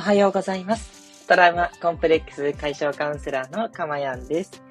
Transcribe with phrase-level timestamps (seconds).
[0.00, 1.26] おはようございます。
[1.28, 4.62] トラウマコンプレックス解消カウンセラーのかまやんです。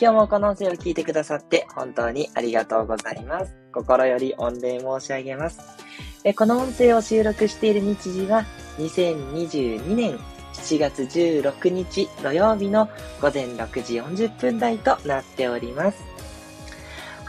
[0.00, 3.56] 今日もこの音声を聞いてくださって本当にありがとうございます。
[3.72, 5.58] 心より御礼申し上げます。
[6.22, 8.44] えこの音声を収録している日時は
[8.78, 10.20] 2022年
[10.52, 12.88] 7月16日土曜日の
[13.20, 16.15] 午前6時40分台となっております。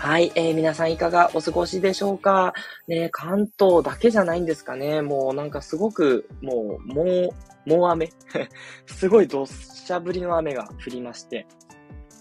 [0.08, 2.54] はい、えー、皆さんいかがお過ごしでしょうか？
[2.88, 5.02] ね、関東だけじゃないんですかね。
[5.02, 7.04] もうなんかすごく、もう、も
[7.66, 8.14] う、もう雨
[8.88, 11.46] すごい土砂降りの雨が降りまして。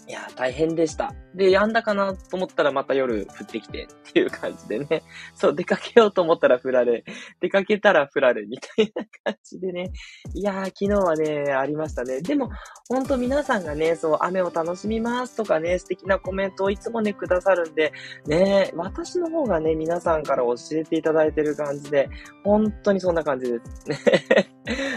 [0.09, 1.13] いや、大変でした。
[1.35, 5.03] で、止んだかなと思ったらまた夜降ってきてっていう感じでね。
[5.35, 7.05] そう、出かけようと思ったら降られ、
[7.41, 9.91] 出かけたら降られみたいな感じでね。
[10.33, 12.23] いやー、昨日はね、ありましたね。
[12.23, 12.51] でも、
[12.89, 17.93] ほんと皆さんがね、そう、雨を楽しみますとかね、素敵なコメントをいつもね、くださるんで、
[18.27, 22.09] ね、私の方がね、皆さんから教えていただいてる感じで、
[22.45, 24.57] 本当にそんな感じですね。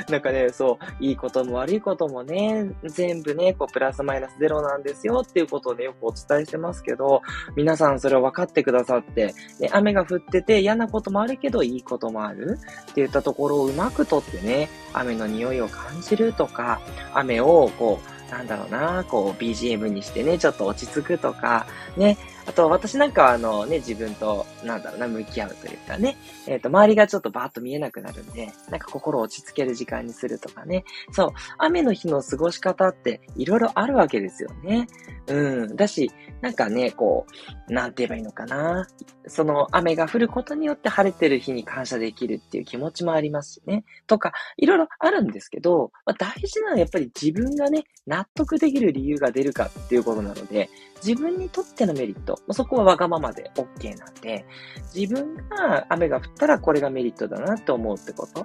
[0.12, 7.22] なんかね、そう、いいことも悪いこともね、全部ね、こう、プラスマイナスゼロなんですよっていうことをね、よくお伝えしてますけど、
[7.56, 16.82] 皆さんそれを分かってくださって、ね、雨が降ってて嫌なこともあるけど、いいこともあるって言ったところをうまくとってね、雨の匂いを感じるとか、
[17.14, 21.66] 雨をこう、なんだろうな、こう BGM にしてね、ちょっと落ち着くとか、
[21.98, 22.18] ね、
[22.50, 34.88] あと私なんかはあのね、自分と、なんだろうな、向き合うというかね、えっ、と、周りがちょっとバーッと見えなくなるんで、なんか心落ち着ける時間にするとかね、そう、雨の日の過ごし方っていろいろあるわけですよね。
[35.28, 35.76] うん。
[35.76, 36.10] だし、
[36.42, 37.28] なんかね、こ
[37.70, 38.88] う、なんて言えばいいのかな。
[39.28, 43.84] その雨が降ることによって晴れてる日に感謝できるっていう気持ちもありますしね。
[44.08, 50.72] とか、いろいろあるんですけど、まあ、大事なのはやっぱり自分がね、納得できる理由が出るかっていうことなので、
[51.04, 54.46] 自分にとってのメリット、そこはわがままで OK なんで、
[54.94, 58.42] 自分が雨が降ったらこれがメリットだなって思うってこと、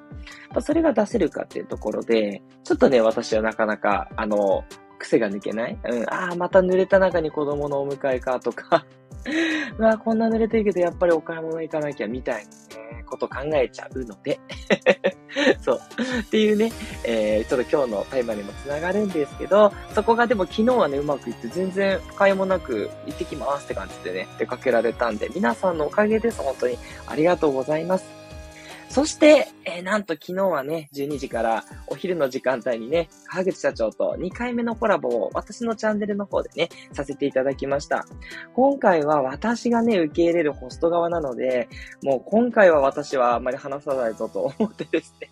[0.50, 4.64] まあ、それが出せるかっていうところで、ちょっとね、私はなかなか、あの、
[4.98, 5.78] 癖が抜けない？
[5.84, 8.84] うん、ああ、また濡れた中に子供のお迎えかとか、
[9.78, 14.38] うわ、こんな濡れてるけど、やっぱりお買い物行かなきゃみたいな、ね、こと考えちゃうので、
[15.60, 15.80] そう。
[16.20, 16.70] っていうね、
[17.04, 26.42] えー、ちょっと今日のタイマーにもつながるんですけど、そこがでも昨日はね、うまくいって全然不快もなく行ってきますって感じでね、出かけられたんで、皆さんのおかげです。
[26.42, 28.23] 本当にありがとうございます。
[28.88, 38.06] そして、えー、なんと昨日はね、12時からお昼の時間帯にね、川口社長と2回目のコラボを私のチャンネルの方でね、させていただきました。
[38.54, 41.68] 今回は私がね、受け入れるホスト側なので、
[42.02, 45.30] もう今回は私はあんまり話さないぞと思ってですね、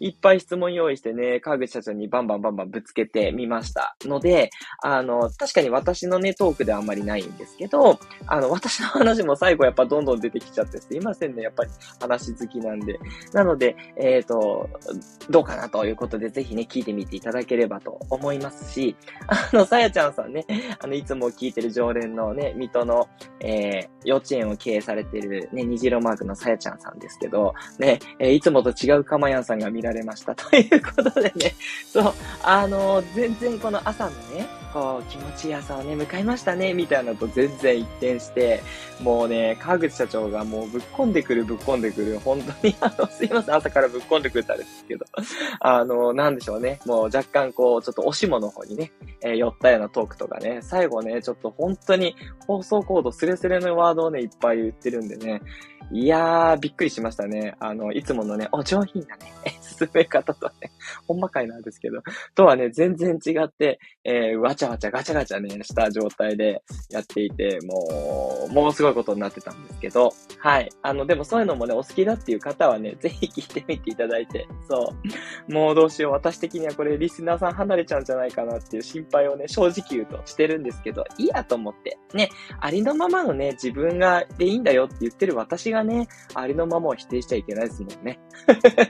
[0.00, 3.96] いっぱい質問用意してね、川口社長にバンバンバンバンぶつけてみました。
[4.04, 4.50] ので、
[4.82, 12.98] あの、確かに私のね、トークではあんまりないんですけど、あの、私の話も最後やっぱどんどん出てきちゃってすいませんね、やっぱり話好きなんで。
[13.32, 14.68] なので、えっ、ー、と、
[15.30, 18.96] どうかなということで、ぜひね、聞いてみていただければと思いますし、
[19.26, 20.46] あの、さやちゃんさんね、
[20.80, 23.08] あの、いつも聞いてる常連のね、水戸の、
[23.40, 30.34] えー、幼稚園を経営されてるね、虹色マークのさやちゃんさんですけど、ね、えー、いつもと違うかまやんさんが見られました。
[30.34, 31.54] ということでね、
[31.92, 32.12] そう、
[32.42, 38.62] あのー、全然この朝のね、こう、気持ちいい朝をね、迎えましたね、みたいなのと全然一転して、
[39.00, 45.06] もうね、川口社長がもうぶっこんでくる、ぶっこんでくる、本当に、 あの、すいません、朝からぶっこんでくれたんですけど、
[45.60, 48.92] あの、なんでしょうね、もう若干こう、ちょっとおしもの方にね、
[49.22, 52.14] えー、寄ったようなトークとかね、最後ね、ちょっと本当に
[52.46, 55.40] 放送コードスレスレのワードをね、いっぱい言ってるんでね、
[55.92, 57.54] いやー、びっくりしましたね。
[57.60, 60.70] あの、いつものね、お上品なね、進め方とはね、
[61.06, 62.02] ほんまかいなんですけど、
[62.34, 70.70] とはね、全然違って、えー、わちゃわちゃガチャガチャね、した状態でやっていて、もう、もうすごいことになってたんですけど、はい。
[70.82, 74.94] あの、でもそういうのもね、お好きだっていう方はね、ぜひ聞いてみていただいて、そ
[75.48, 75.52] う。
[75.52, 88.18] もうどうしよう、私的にはこれリスナーさん離れちゃうんじゃないかなっていう心配をね、正直言うとしてるんですけど、いいやと思って、ね、ありのままのね、自分がでいいんだよって言ってる私がね、ありのままを否定しちゃいけないですもんね。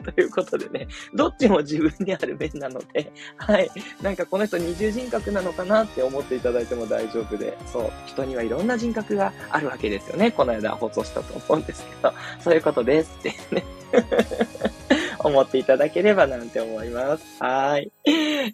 [0.05, 3.71] と いうことでね、どっちも自分にある面なので、はい。
[4.03, 7.93] なんかこの人二重人格なのかなって思っていただいても大丈夫で、そう。
[8.07, 10.31] 人にはいろんな人格があるわけですよね。
[10.31, 13.65] この間放送したと思うんですけど、そういうことですってね。
[15.19, 17.25] 思っていただければなんて思います。
[17.43, 17.91] はい。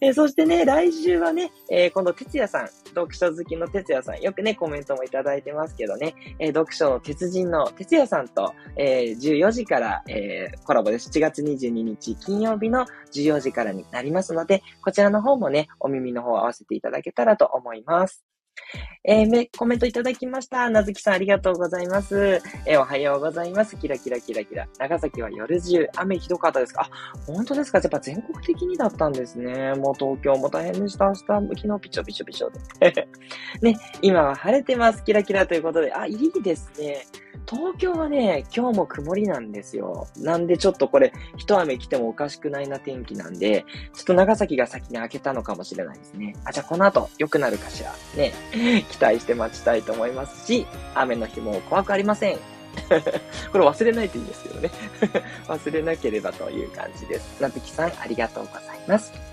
[0.00, 11.11] えそしてね、来週はね、えー、今度、哲也さん、読書好きの哲也さん、よくね、コメントもいただいてますけどね、えー、読書の鉄人の哲也さんと、えー、14時から、えコラボです。
[11.11, 18.25] 7月22日金曜日の14時からになりますので、こちらの方もね、お耳の方を合わせていただけたらと思います。
[19.04, 20.70] えー、コメントいただきました。
[20.70, 22.40] なずきさんありがとうございます。
[22.66, 23.76] えー、おはようございます。
[23.76, 24.69] キラキラキラキラ。
[24.78, 26.82] 長崎は夜中、雨ひどかったですか？
[26.82, 26.90] あ、
[27.26, 27.78] 本当ですか？
[27.78, 29.75] やっぱ全国的にだったんですね。
[29.75, 31.06] もう東京も大変でした。
[31.06, 33.08] 明日、昨日ピチョピチョピチョで。
[33.72, 35.02] ね、今は晴れてます。
[35.02, 35.93] キラキラということで。
[35.93, 37.04] あ、いいですね。
[37.49, 40.08] 東京はね、今日も曇りなんですよ。
[40.17, 43.64] なんでちょっとこれ、一雨来てもおかしくないな天気なんで、
[43.94, 46.34] ちょっと長崎が先に開けたのかもしれないですね。
[46.44, 47.93] あ、じゃあこの後良くなるかしら。
[48.17, 48.32] ね、
[48.90, 52.38] 期待して待ちたいと思いますし、雨の日も怖くありません。
[53.52, 54.70] これ忘れないといいんですけどね。
[55.46, 57.40] 忘れなければという感じです。
[57.40, 59.31] なずきさん、ありがとうございます。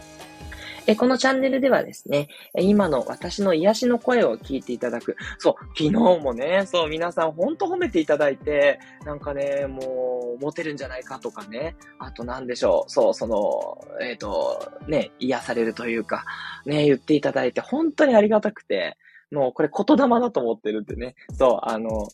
[0.89, 5.15] えこのチャンネルではですね、今の私の癒しの声を聞いていただく。
[5.37, 16.25] そう、昨日もね、そう、皆さんほんと褒めていただいて、なんかね、もう、モテるんじゃないかとかね、あとなんでしょう、そう、その、えっ、ー、と、ね、癒されるというか、
[16.65, 18.97] ね、言っていただいて、本当にありがたくて、
[19.29, 21.13] もうこれ言霊だと思ってるんでね。
[21.37, 22.07] そう、あの、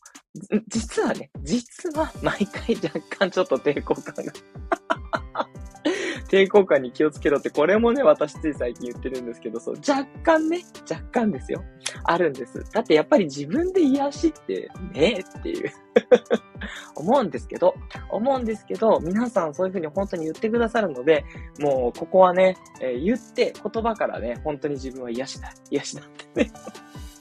[0.68, 4.33] 実はね、実は毎回若干ちょっと抵抗感が
[6.30, 11.63] 抵抗感に気をつけろって、これもね、私つい最近言ってるんですけど、そう、若干ね、若干ですよ。
[12.04, 12.63] あるんです。
[12.72, 15.72] だってやっぱり自分で癒しってねっていう
[16.95, 17.75] 思うんですけど、
[18.10, 21.25] 思うんですけど、皆さんそういうふうに本当に言ってくださるので、
[21.60, 26.51] もうここはね、えー、言って言葉からね、本当に自分は癒しだ、癒しだってね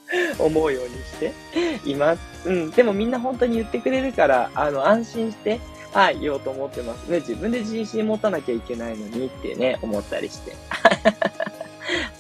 [0.39, 2.49] 思うようにしています。
[2.49, 2.71] うん。
[2.71, 5.61] でもみんな本当に言ってくれるから、あの、安心して、
[5.93, 7.21] はい、言おうと思ってますね。
[7.21, 10.53] 自分で自信持たなきゃいけないのにってね、思ったりして。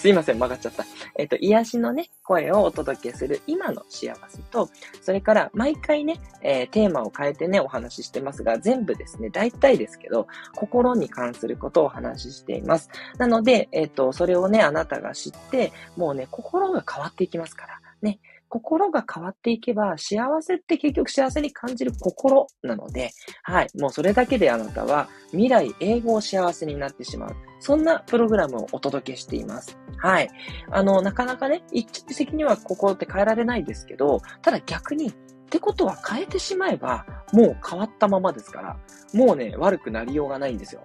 [0.04, 0.84] すいません、曲がっちゃった。
[1.16, 4.68] えっ、と、癒しのね、声をお届けする今の幸せと、
[5.00, 12.90] それから毎回ね、えー、テーマを変えてね、お話ししてますが、全部ですね、大体ですけど、心に関することをお話ししています。
[13.16, 18.18] なので、えっ、と、それをね、あなたが知って、もうね、心が変わっていきますから、ね、
[18.54, 23.10] 心が変わっていけば、幸せって結局幸せに感じる心なので、
[23.42, 27.34] はい、もうそれだけであなたは未来永劫幸せになってしまう。
[27.58, 29.76] そんなプログラムをお届けしています。
[29.96, 30.30] はい。
[30.70, 35.12] あの、なかなかね、一時的には心って変えられないですけど、ただ逆に、っ
[35.50, 38.76] てことは変えてしまえば、もう変わったままですから、
[39.12, 40.84] もうね、悪くなりようがないんですよ。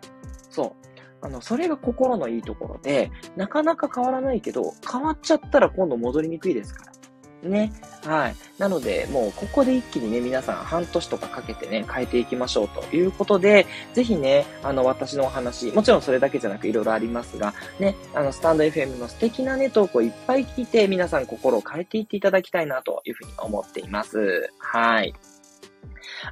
[0.50, 0.90] そう。
[1.22, 6.99] あの、それが心のいいところで、なかなか変わらないけど、変わっちゃったら今度戻りにくいですから。
[7.44, 7.72] ね。
[8.06, 8.36] はい。
[8.58, 24.52] なので、もうここで一気にね、皆さん半年とかかけてね、変えていきましょうということで、ぜひね、あの、私のお話、もちろんそれだけじゃなくいろいろありますが、ね、あの、スタンド FM の素敵なね、トークをいっぱい聞いて、皆さん心を変えていっていただきたいなというふうに思っています。
[24.60, 25.14] はい。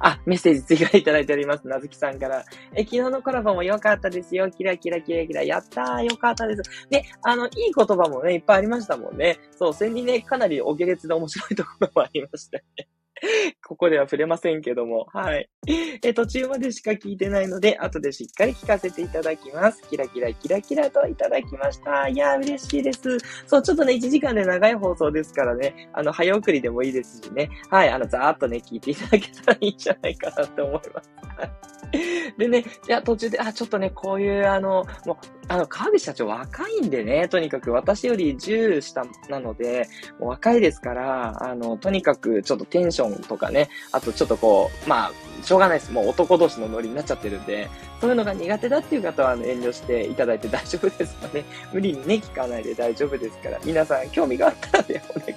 [0.00, 1.66] あ、メッセージ追加いただいております。
[1.66, 2.44] なずきさんから。
[2.74, 4.50] え、昨日のコラボも良かったですよ。
[4.50, 5.42] キラキラキラキラ。
[5.42, 6.02] やったー。
[6.02, 6.62] 良かったです。
[6.90, 9.38] で、あの、いい言葉もね、いっぱいありましたもんね。
[9.50, 12.88] そう、それにね、かなりお下劣で面白いところもありましたね。
[13.66, 15.48] ここでは触れませんけども、はい。
[16.02, 19.82] え、途中までしか聞いてないので、後でしっかり聞かせていただきます。
[19.88, 22.08] キラキラキラキラといただきました。
[22.08, 23.18] いやー、嬉しいです。
[23.46, 31.10] そう、ちょっとね、1時間で長い放送ですからね、あの、早送りでもいいですしね、はい、あの、ざーっとね、聞いていただけたらいいんじゃないかなと思います。
[32.36, 35.16] でね、いや、途中で、あ、ちょっとね、こういう、あの、もう、
[35.48, 39.88] あの、川口社長若いんでね、とにかく私より10下なので、
[40.18, 45.12] もう若いですから、あの、とにかくちょっとテンションとかね、あとちょっとこう、まあ、
[45.42, 45.92] しょうがないです。
[45.92, 47.68] もう男同士のノリになっちゃってるんで、
[48.00, 55.34] そういうのが苦手だっていう方は、ね、遠慮していただいて大丈夫ですので、無理にね、聞かないで大丈夫ですから、皆さん興味があったらね、お願い。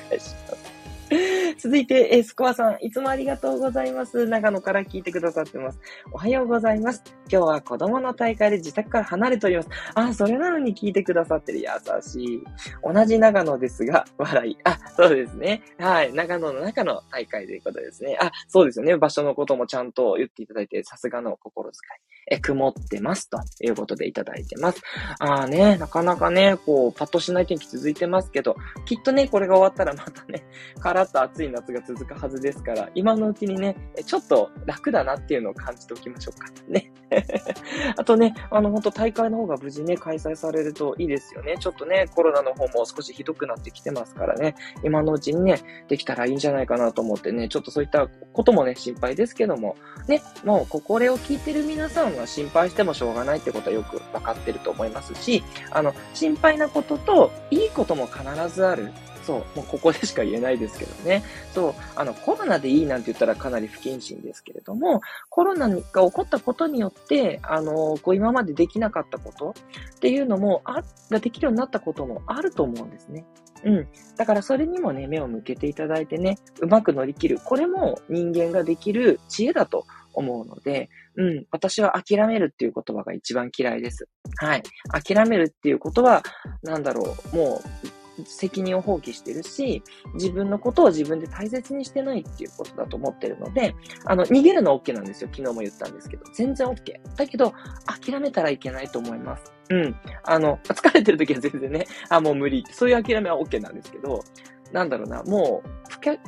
[1.62, 4.26] 続いて、えスコアさん、いつもありがとうございます。
[4.26, 5.80] 長野から聞いてくださってます。
[6.12, 7.04] おはようございます。
[7.32, 9.70] 今日は子供の大会で自宅から離れております。
[9.94, 11.60] あ、それなのに聞いてくださってる。
[11.60, 11.68] 優
[12.02, 12.44] しい。
[12.84, 14.58] 同じ長野ですが、笑い。
[14.64, 15.62] あ、そうですね。
[15.78, 16.12] はい。
[16.12, 18.18] 長野の中の大会ということですね。
[18.20, 18.98] あ、そうですよね。
[18.98, 22.21] 場所のこともちゃんと言っていただいて、さすがの心遣い。
[22.32, 24.82] え、曇ってますということでいただいてます。
[25.20, 30.46] ああね、なかなかね、こう、パッとしない天気続いてますけど、きっとね、これが終わったらまたね、
[30.80, 36.48] カラッと暑い夏が続くはずですから、今のうちにね、ちょっと楽だなっていうのを感じておきましょうか。
[36.70, 36.94] ね。
[37.98, 41.58] あとね、あの、本当大会の方が無事ね、開催されるといいですよね。
[41.60, 45.60] ちょっとね、コロナの方も少しひどくなってきてますからね、今のうちにね、
[45.90, 49.76] できたらいいんじゃないかなと思ってね、ちょっとそういったこともね、心配ですけども、
[50.08, 58.24] ね、もう、これを聞いてる皆さんは心配してもしょうがないってことはよく分かってると思いますし、あの、心配なことと、いいことも必
[58.54, 58.92] ずある。
[59.24, 61.24] そう、もうここでしか言えないですけどね。
[61.54, 69.56] そう、あの、コロナでいいなんて言ったらかなり不謹慎ですけれども、コロナが起こったことによって、あの、こう今までできなかったこと
[69.96, 73.26] っていうのも、あ、ができるようになったこともあると思うんですね。
[73.64, 73.88] うん。
[74.18, 77.40] だからそれにもね、目を向けていただいてね、うまく乗り切る。
[77.44, 84.08] これも人間ができる知恵だと思うので、うん、私は諦めるっていう言葉が一番嫌いです。
[84.38, 84.64] はい。
[85.04, 86.24] 諦めるっていうことは、
[86.64, 87.88] なんだろう、もう、
[88.26, 93.76] 責任を放棄してるし、自分のことを自分で大切にしてないっていうことだと思ってるので、
[94.06, 95.30] あの、逃げるのは OK なんですよ。
[95.32, 96.26] 昨日も言ったんですけど。
[96.34, 96.76] 全然 OK。
[97.16, 97.54] だけど、
[97.86, 99.52] 諦めたらいけないと思います。
[99.70, 99.96] うん。
[100.24, 104.24] あの、疲れてる時は全然ね、あ、もう無理、そういう諦めは OK なんですけど、
[104.72, 105.70] なんだろうな、もう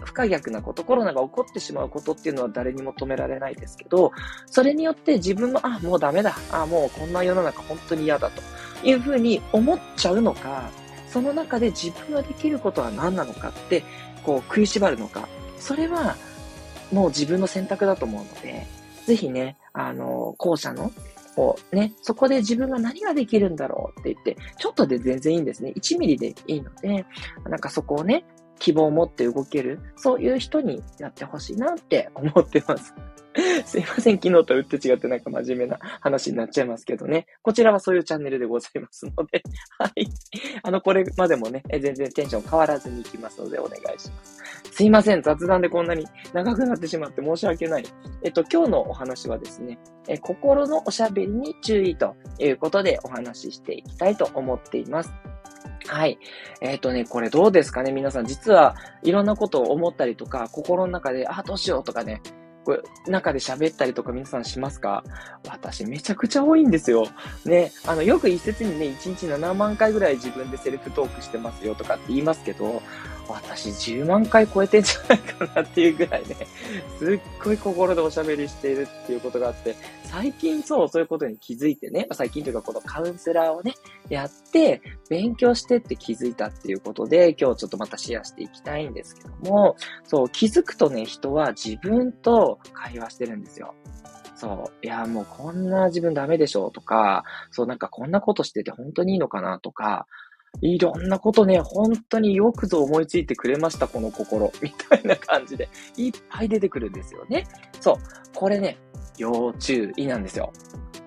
[0.01, 4.11] 不可逆なこと、コロナが起こってしまうことっていうのは誰にも止められないですけど、
[4.47, 8.41] それによって自分も、あ、もうダメだ、あ、もうこんな世の中本当に嫌だと。
[8.83, 10.69] いうふうに思っちゃうのか、
[11.07, 13.83] その中で自分ができることは何なのかって、
[14.23, 16.15] こう食いしばるのか、それは
[16.91, 18.67] もう自分の選択だと思うので、
[19.05, 20.91] ぜひね、あの、後者の
[21.37, 25.73] をね、そこで自分が何ができるんだろうって言って、ちょっとで全然いいんですね。
[25.75, 27.05] 1ミリでいいので、
[27.45, 28.23] なんかそこをね、
[28.59, 32.93] 希望を持って動ける、そういう人になってほしいなって思ってます。
[33.65, 37.25] すいません、昨日と打って違ってなんか真面目な話になっちゃいますけどね。
[37.41, 39.41] こちらはそういうチャンネルでございますので、
[39.79, 40.07] はい。
[40.61, 44.41] あの、これまでもね、全然テンション変わらずに行きますのでお願いします。
[44.71, 47.85] すいません、雑談でこんなに長くなってしまって申し訳ない。
[48.21, 55.11] えっと、今日のお話はですね、え心のおしゃべりに注意ということでお話ししていきたいと思っています。
[55.87, 56.17] はい。
[56.61, 62.21] えっ、ー、とね、これどうですかね皆さん、実はいろんなことを思ったりとか、心の中で、あ、どうしようとかね、
[63.07, 65.03] 中で喋ったりとか皆さんしますか？
[65.47, 67.07] 私めちゃくちゃ多いんですよ。
[67.45, 72.81] ね、あの、よく一説にね、1日7万回ぐらい自分でセルフトークしてますよとかって言いますけど、
[73.29, 76.35] 私10万回超えてんじゃないかなっていうぐらいね、
[76.99, 83.73] すっごい心でおしゃべりしているっていうことがあって、最近そう、そういうことに気づいてね、最近というかこのカウンセラーをね、
[84.09, 93.75] やって、勉強してって気づいたっていうことで、今日ちょっとまたシェアしていきたいんですけども、そう、気づくとね、人は自分と会話してるんですよ。
[94.35, 94.85] そう。
[94.85, 100.07] いや、もうこんな自分ダメでしょとか、そう、なんかこんなことしてて本当にいいのかなとか、
[100.61, 104.51] いろんなことね、本当によくぞ思いついてくれました、この心。
[104.61, 107.45] みたいな感じで、いっぱい出てくるんですよね。
[107.79, 107.95] そう。
[108.35, 108.77] これね、
[109.17, 110.51] 要注意なんですよ。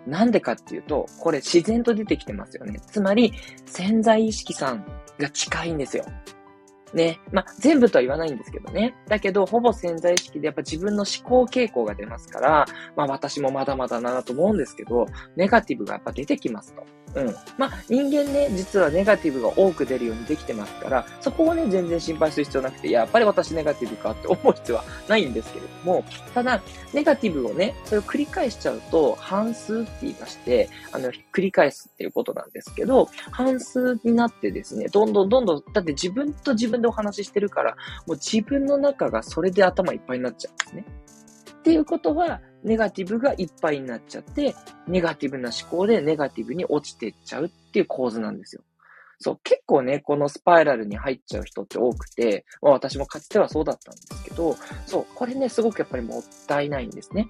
[0.07, 2.81] なんでかっていうと、これ自然と出てきてますよね。
[2.87, 3.33] つまり、
[3.67, 4.85] 潜在意識さん
[5.19, 6.05] が近いんですよ。
[6.97, 7.21] ね。
[7.31, 8.95] まあ、全部とは言わないんですけどね。
[9.09, 16.85] だけど、ほぼ潜在意識でやっぱ自分の思考傾向が出ますから、まあ私もまだまだなと思うんですけど、ネガティブがやっぱ出てきますと。
[17.17, 17.35] うん。
[17.57, 26.61] まあ、人間ね、実はネガティブが多く出るようにできてますから、そこをね、全然心配する必要なくて、やっぱり私ネガティブかって思う必要はないんですけれども、ただ、
[26.93, 37.76] ネガティブをね、それを繰り返しちゃうと、半数って言いまして、あの、繰り返すっていうことなんですけど、半数になってですね、どんどんどんどん、だって自分と自分でお話ししてるから、
[38.07, 40.85] もう自分の中がそれで頭いっぱいになっちゃうんですね。
[41.59, 44.55] っていうことは、ネガティブがいっぱいになっちゃって、
[44.87, 48.62] ネガティブな思考でネガティブに落ちていっちゃうっていう構図なんですよ。
[49.19, 54.55] そう、結構ね、このスパイラルに入っちゃう人って多くて、まあ私もかつてはそうだったんですけど、
[54.87, 57.28] そう、これね、すごくやっぱりもったいないんですね。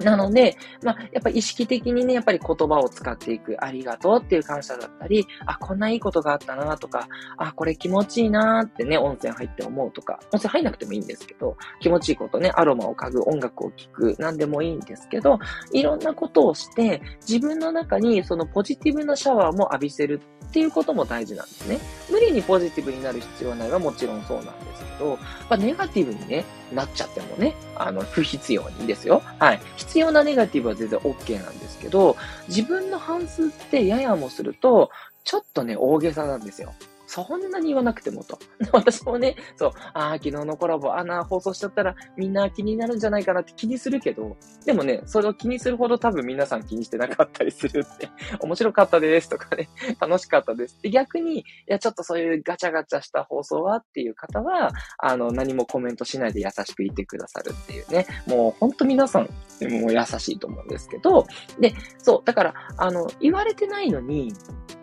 [0.00, 15.38] なので、まあ、やっぱ意識的にね、やっぱり言葉を使っていく、ありがとうっていう感謝だったり、あ、こんないいことがあったなとか、あ、これ気持ちいいなってね、温泉入って思うとか、温泉入んなくてもいいんですけど、気持ちいいことね、アロマを嗅ぐ、音楽を聴く、なんでもいいんですけど、
[15.72, 21.78] いろんなことをして、自分の中にそのポジティブなシャワーも浴びせるっていうことも大事なんですね。
[22.10, 29.22] 無理にポジティブになる必要はないはもちろんそうなんですけど、まあ、ネガティブにね、なっちゃってもね、あの、不必要にですよ。
[29.38, 29.60] はい。
[29.76, 32.16] 必要なネガティブは全然 OK なんですけど、
[32.48, 34.90] 自分の半数ってややもすると、
[35.24, 36.74] ちょっとね、大げさなんですよ。
[37.06, 38.38] そんなに言わなくてもと。
[38.72, 48.08] 私もね、そう、ああ、昨日のコラボ、あんな放送しちゃったらみんな気になるんじゃないかなって気にするけど、でもね、それを気にするほど多分皆さん気にしてなかったりするって、
[48.40, 49.68] 面白かったですとかね、
[50.00, 50.80] 楽しかったです。
[50.82, 61.26] で、逆に、いや、ちょっとそういうガチャガチャした放送はっていう方は、あの、何もコメントしないで優しく言ってくださるっていうね、もうほんと皆さん、もう優しいと思うんですけど、
[61.60, 64.32] で、そう、だから、あの、言われてないのに、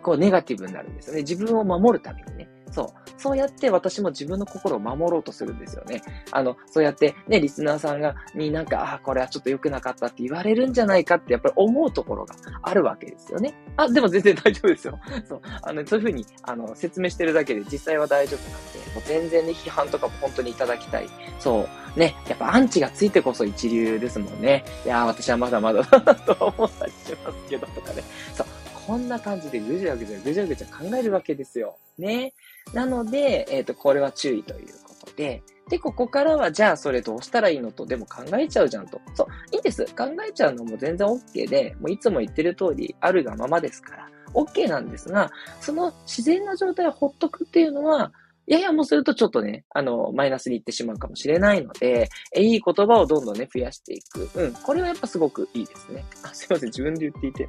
[0.02, 1.20] こう、ネガティブになるんですよね。
[1.20, 2.48] 自分を守るためにね。
[2.74, 3.04] そう。
[3.16, 6.02] そうやって私も自分の心を守ろうとするんですよね。
[6.32, 13.54] あの、そうやってね、リスナーさんが、になんか、あ、これはちょっと良くなかったって言われるんじゃないかってやっぱり思うところがあるわけですよね。
[13.76, 14.98] あ、でも全然大丈夫ですよ。
[15.28, 15.40] そう。
[15.62, 21.08] あの、そういうふうに、あの、説明してるだけで実際は大丈夫なんで、もう全然ね、批判とかも本当にいただきたい。
[21.38, 21.98] そう。
[21.98, 24.64] ね、やっぱアンチがついてこそ一流ですもんね。
[24.84, 28.02] いやー、私はまだまだだなと思ったりしますけど、とかね。
[28.34, 28.46] そう。
[28.86, 31.78] こんな感じでぐじゃぐじゃぐじゃぐじゃ考えるわけですよ。
[31.98, 32.34] ね。
[32.72, 39.00] なので、えっ、ー、と、これは注意ということで、で、ここからは、じゃあそれどうしたらいいのと、でも考えちゃうじゃんと。
[39.14, 39.84] そう、いいんです。
[39.96, 48.12] 考えちゃうのも全然 OK で、もういつも言ってる通り、あるがままですから、OK なんですが、その自然な状態をほっとくっていうのは、
[48.46, 54.28] ややもするとちょっとね、あの、マイナスにいってしまうかもしれないので、えいい言葉をどんどんね、増やしていく。
[54.34, 54.52] うん。
[54.52, 56.04] これはやっぱすごくいいですね。
[56.22, 56.68] あ、すいません。
[56.68, 57.48] 自分で言っていて、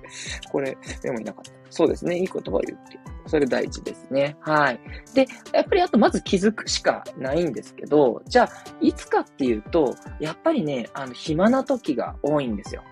[0.51, 1.51] これ、でもいなかった。
[1.69, 2.17] そうですね。
[2.17, 3.29] いい言葉を言っていく。
[3.29, 4.37] それ大事ですね。
[4.39, 4.79] はい。
[5.13, 8.49] で、やっぱりあとまず気づくしかないんですけど、じゃあ、
[8.81, 12.83] いつかっていうと、やっぱりね、あの、暇な時が多いんですよ。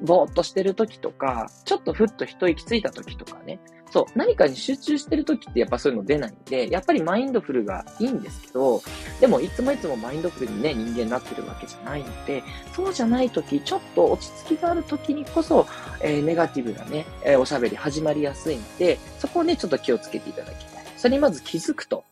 [0.00, 3.60] ぼーっとしてる時とか、ちょっとふっと一息ついた時とかね。
[3.90, 8.82] そう、何かに集中してる時ってやっぱそういうの出ないんで、やっぱりマインドフルがいいんですけど、
[9.20, 12.42] でもいつもいつもマインドフルにね、人間になってるわけじゃないので、
[12.74, 15.66] そうじゃない時、ちょっと落ち着きがある時にこそ、
[16.00, 20.84] えー、ネガティブなね、えー、おしゃべり始まりやすいんで、そこをね、ちょっと気をつけていただきたい。
[20.96, 22.04] それにまず気づくと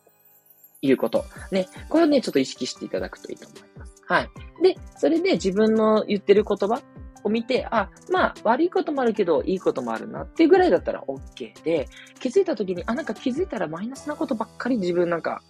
[0.81, 1.25] いうこと。
[1.51, 3.95] ね、これをね、ちょっと意識していただくといいと思います。
[4.07, 4.29] はい。
[4.61, 6.81] で、それで自分の言ってる言葉、
[7.25, 11.89] を見て、あ、まあ、悪いこともあるけど、いいこともあるなっていうぐらいだったら OK で、
[12.19, 15.41] 気づいた時に、あ、なんか気づいたらマイナスなことばっかり自分なんか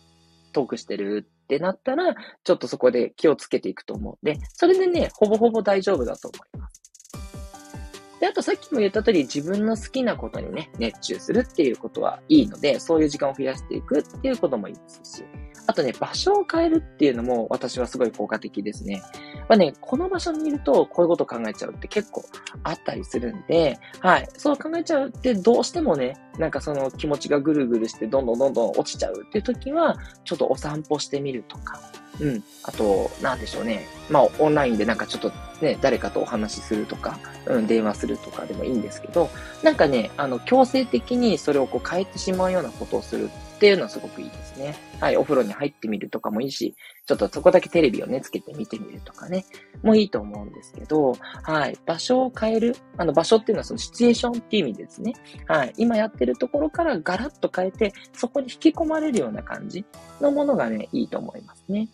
[0.53, 6.84] トークしてるってなったら、ちょっとそこで気をつけていくと思うんで、それでね、ほぼほぼ大丈夫だと思います。
[8.25, 15.23] で、あとさっきも言った通り、自分の好きなことにね、熱中するっていうことはいいので、そういう時間を増やしていくっていうこともいいですし、
[15.67, 19.03] あとね、場所を変えるっていうのも私はすごい効果的ですね。
[19.47, 22.25] まあね、この場所にいるとこういうこと考えちゃうって結構
[22.63, 24.27] あったりするんで、はい。
[24.37, 31.79] そう考えちゃうってどうしてもね、なんかその気持ちがぐるぐるしてどんどんどんどん落ちちゃうっていう時は、ちょっとお散歩してみるとか、
[32.19, 32.43] うん。
[32.63, 33.87] あと、なんでしょうね。
[34.09, 39.29] まあ、オンラインでなんかちょっとね、誰かとお話しするとか、うん、電話するとかでもいいんですけど、
[39.63, 44.75] なんかね、あの、強制的にそれをこう変えてしまうようなことをするっていうのはすごくいいですね。
[44.99, 49.45] はい、お風呂に入ってみるとかもいいし、ちょっとそこだけテレビをね、つけて見てみるとかね、
[49.81, 52.75] もういいと思うんですけど、はい、場所を変える。
[52.97, 55.13] あの、場所っていうのはそのシチュエーションっていう意味ですね。
[55.47, 59.85] はい、今やってるところからガラッと変えて、そこに引き込まれるような感じ
[60.21, 61.87] のものがね、いいと思いますね。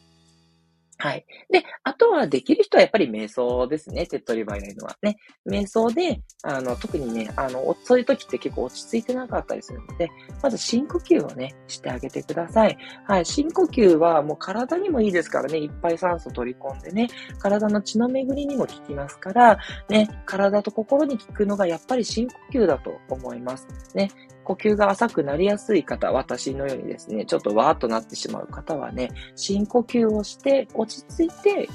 [1.02, 1.26] はい。
[1.50, 4.06] で、あとはできる人はやっぱり瞑想ですね。
[4.06, 5.18] 手っ取り早いのはね。
[5.50, 10.12] 瞑想で、あの、特にね、あの、そういう時って結構落ち着いてなかったりするので、
[10.44, 12.78] まず深呼吸をね、してあげてください。
[13.08, 13.26] はい。
[13.26, 15.58] 深呼吸はもう体にもいいですからね。
[15.58, 17.08] いっぱい酸素取り込んでね、
[17.40, 19.58] 体の血の巡りにも効きますから、
[19.90, 23.66] ね、体と心に効くのがやっぱり深呼吸だと思います。
[23.96, 24.12] ね。
[24.44, 31.70] 呼吸が浅くなりやすい方、私のようにですね、ちょっとわーっとなってしまう方はね、深呼吸をして落ち着いて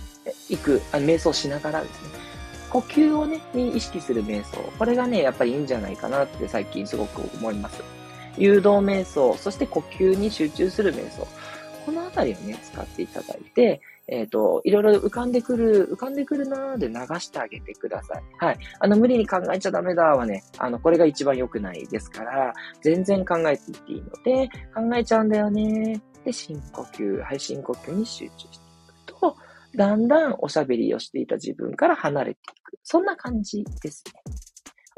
[0.48, 2.08] いく、あ瞑想しながらですね、
[2.70, 4.58] 呼吸をね、に意識する瞑想。
[4.78, 7.82] これがね、やっぱりいいんじゃないかなって最近すごく思います。
[8.36, 11.26] 誘導瞑想、そして呼吸に集中する瞑想。
[11.86, 18.22] このあたりをね、使っていただいて、えっ、ー、と、いろいろ浮かんでくる、浮かんでくるなーで流してあげてください。
[18.38, 18.58] はい。
[18.78, 28.58] あの、無理に考えちゃダメだはね、あの、これが一番良くないですから、全然考えていっていいので、考えちゃうんだよねで、深呼吸、はい、深呼吸に集中してい
[29.06, 29.36] くと、
[29.74, 32.78] だんだんおしゃべりをしていた自分から離れていく。
[32.84, 34.22] そんな感じですね。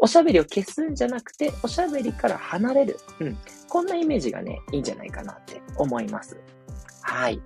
[0.01, 2.97] おしゃべりを消すんじゃなくて、おしゃべりから離れる。
[3.21, 3.38] うん。
[3.68, 6.37] こんなイメージがね、いいんじゃないかなって思います。
[7.03, 7.40] はい。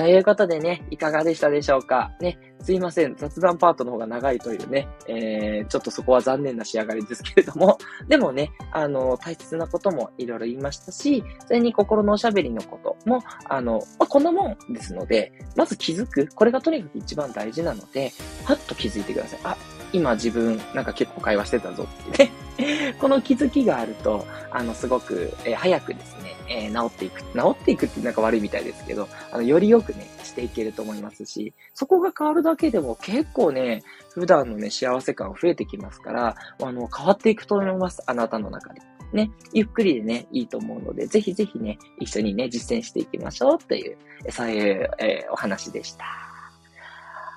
[0.00, 3.16] ということでね、いかがでしたでしょうかね、すいません。
[3.16, 7.76] 雑談パートの方が長いというね、えー、ちょっとそこは残念な仕上がりですけれども、
[8.08, 16.28] でもね、あの、大切なこともいろいろ言いましたし、それに心のおしゃべりのことも、あの、まあ、こんなもんですので、まず気づく。
[16.34, 18.10] これがとにかく一番大事なので、
[18.46, 19.40] はっと気づいてください。
[19.44, 19.56] あ、
[19.92, 22.30] 今自分なんか結構会話してたぞってね。
[23.00, 27.22] この気づきがあると、あの、すごく、えー、早くですね、えー、治っていく。
[27.22, 38.02] 治っていくってなんか悪いみたいですけど、あの、よりよくね、していけると思いますし、そこが変わるだけでも結構ね、普段のね、幸せ感増えてきますから、あの、変わっていくと思います。
[38.06, 38.80] あなたの中で。
[39.12, 43.96] ね、ゆっくりでね、いいと思うので、ぜひぜひね、一緒にね、実践していきましょうという、
[44.30, 46.29] そういう、えー、お話でした。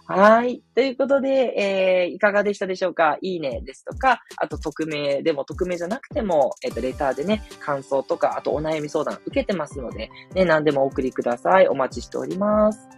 [0.05, 0.61] はい。
[0.75, 3.17] ということで、えー、いかがでしたでしょうか？
[3.21, 11.67] いいねですとか、あと匿名でも匿名じゃなくても、えっ、ー、と、レターでね、感想とか、あとお悩み相談受けてますので、ね、何でもお送りください。
[11.69, 12.89] お待ちしております。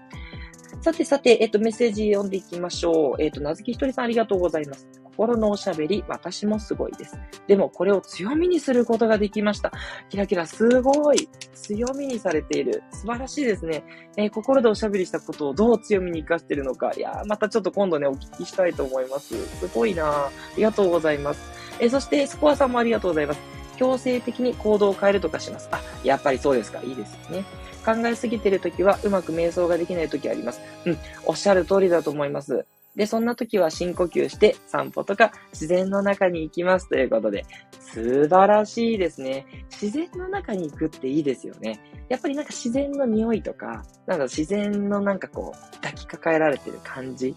[0.82, 3.22] さてさて、えっ、ー、と、メッセージ読んでいきましょう。
[3.22, 4.88] えっ、ー、と、なずきひとりさんありがとうございます。
[5.16, 7.18] 心のおしゃべり、私もすごいです。
[7.48, 9.72] でも、これを強みにすることができました。
[10.10, 11.30] キラキラ、すごい。
[11.54, 12.84] 強みにされている。
[12.92, 13.84] 素晴らしいですね。
[14.18, 16.92] えー、心でおしゃべりしたことをどう強みに活かしているのか。
[16.96, 19.36] いやー、またちょっと今度ね、お聞きしたいと思います。
[19.60, 21.42] すごいなありがとうございます。
[21.80, 23.40] えそして、スコアさんもありがとうございます。
[23.78, 25.70] 強制的に行動を変えるとかします。
[25.72, 26.82] あ、やっぱりそうですか。
[26.84, 27.46] いいですよね。
[27.86, 30.62] 考えすぎてるときは、うまく瞑想ができないときあります。
[30.86, 32.66] うん、おっしゃる通りだと思います。
[32.96, 37.46] で、そんな時は深呼吸して散歩とか自然の中に行きますということで、
[37.80, 39.46] 素晴らしいですね。
[39.70, 41.80] 自然の中に行くっていいですよね。
[42.10, 47.36] やっぱりなんか自然の匂いとか、なんか自然のなんかこう、抱きかかえられてる感じ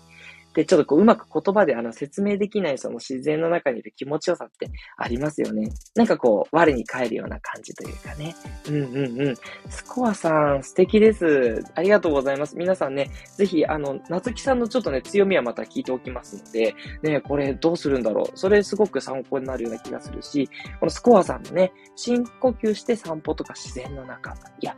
[0.59, 5.71] で、ちょっとこう、うまく言葉であの説明できないその自然の中にいる気持ちよさってありますよね。
[5.95, 8.35] なんかこう、我に返るような感じというかね。
[8.69, 9.37] うんうんうん。
[9.69, 11.63] スコアさん、素敵です。
[11.77, 12.57] ありがとうございます。
[12.57, 18.37] 皆さんね、ぜひ、あの、夏木さんのちょっとね、強みはまた聞いておきますので、ね、これどうするんだろう。
[18.37, 24.35] それすごく参考になるような気がするし、このスコアさんのね、深呼吸して散歩とか自然の中。
[24.61, 24.75] いや、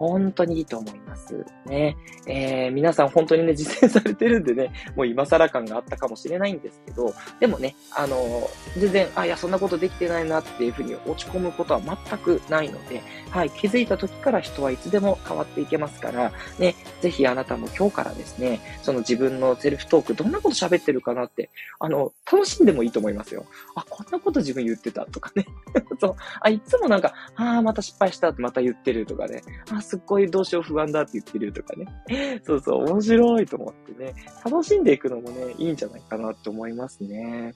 [0.00, 1.44] 本当にいいと思います。
[1.66, 1.94] ね。
[2.26, 23.44] えー、皆さん本当にね、実践されてるんでね、もう今更感があったかもしれないんですけど、でもね、あの、全然、あ、いや、そんなことできてないなっていうふうに落ち込むことは全くないので、はい、気づいた時から人はいつでも変わっていけますから、ね、ぜひあなたも今日からですね、その自分のセルフトーク、どんなこと喋ってるかなって、あの、楽しんでもいいと思いますよ。
[23.74, 25.44] あ、こんなこと自分言ってたとかね。
[26.00, 26.16] そう。
[26.40, 29.42] あ、いつもなんか、ああ、また失敗したってまた言ってるとかね。
[29.70, 32.40] あ、すっごいどうしよう不安だって言ってるとかね。
[32.46, 34.14] そうそう、面白いと思ってね。
[34.44, 37.54] 楽しんでいくのもね、いいんじゃないかなって思いますね。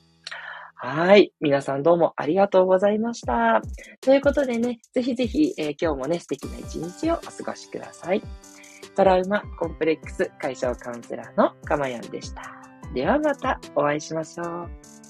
[0.74, 1.32] はい。
[1.40, 3.62] 皆さんどうもありがとうございました。
[4.00, 8.22] ということでね、ぜひぜひ、えー、今日もね、素敵な一日をお過ごしください。
[8.96, 12.42] トラウマコンプレックス解消カウンセラーのかまやんでした。
[12.92, 15.03] ではまたお会いしましょう。